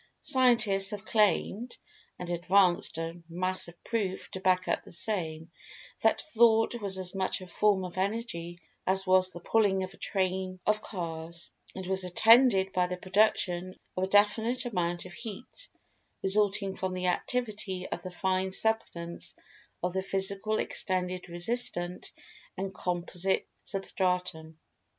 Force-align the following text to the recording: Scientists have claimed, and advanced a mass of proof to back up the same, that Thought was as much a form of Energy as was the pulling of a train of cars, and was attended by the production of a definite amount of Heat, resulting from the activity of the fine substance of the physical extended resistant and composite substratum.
Scientists 0.21 0.89
have 0.89 1.05
claimed, 1.05 1.77
and 2.17 2.27
advanced 2.31 2.97
a 2.97 3.21
mass 3.29 3.67
of 3.67 3.83
proof 3.83 4.31
to 4.31 4.39
back 4.39 4.67
up 4.67 4.81
the 4.81 4.91
same, 4.91 5.51
that 6.01 6.19
Thought 6.33 6.73
was 6.81 6.97
as 6.97 7.13
much 7.13 7.39
a 7.39 7.45
form 7.45 7.85
of 7.85 7.99
Energy 7.99 8.59
as 8.87 9.05
was 9.05 9.29
the 9.31 9.39
pulling 9.41 9.83
of 9.83 9.93
a 9.93 9.97
train 9.97 10.59
of 10.65 10.81
cars, 10.81 11.51
and 11.75 11.85
was 11.85 12.03
attended 12.03 12.73
by 12.73 12.87
the 12.87 12.97
production 12.97 13.75
of 13.95 14.05
a 14.05 14.07
definite 14.07 14.65
amount 14.65 15.05
of 15.05 15.13
Heat, 15.13 15.69
resulting 16.23 16.75
from 16.75 16.95
the 16.95 17.05
activity 17.05 17.87
of 17.89 18.01
the 18.01 18.09
fine 18.09 18.51
substance 18.51 19.35
of 19.83 19.93
the 19.93 20.01
physical 20.01 20.57
extended 20.57 21.29
resistant 21.29 22.11
and 22.57 22.73
composite 22.73 23.47
substratum. 23.61 24.59